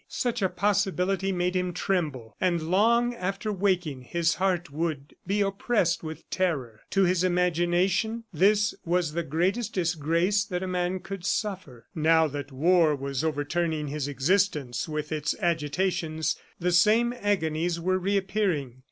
Such 0.09 0.41
a 0.41 0.49
possibility 0.49 1.31
made 1.31 1.55
him 1.55 1.73
tremble, 1.73 2.35
and 2.41 2.59
long 2.59 3.13
after 3.13 3.53
waking 3.53 4.01
his 4.01 4.33
heart 4.33 4.71
would 4.71 5.13
be 5.27 5.41
oppressed 5.41 6.01
with 6.01 6.27
terror. 6.31 6.79
To 6.89 7.03
his 7.03 7.23
imagination 7.23 8.23
this 8.33 8.73
was 8.83 9.13
the 9.13 9.21
greatest 9.21 9.73
disgrace 9.75 10.43
that 10.45 10.63
a 10.63 10.67
man 10.67 11.01
could 11.01 11.23
suffer. 11.23 11.85
Now 11.93 12.25
that 12.29 12.51
war 12.51 12.95
was 12.95 13.23
overturning 13.23 13.89
his 13.89 14.07
existence 14.07 14.89
with 14.89 15.11
its 15.11 15.35
agitations, 15.39 16.35
the 16.59 16.71
same 16.71 17.13
agonies 17.13 17.79
were 17.79 17.99
reappearing. 17.99 18.77